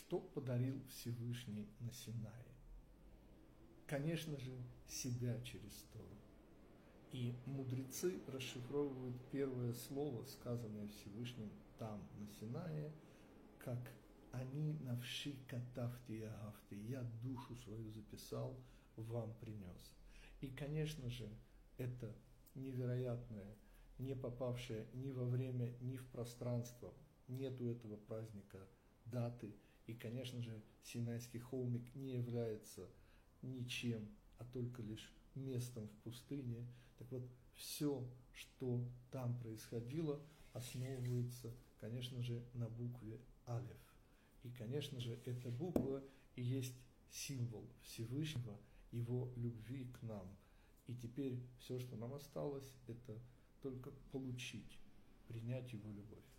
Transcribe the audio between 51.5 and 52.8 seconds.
все, что нам осталось,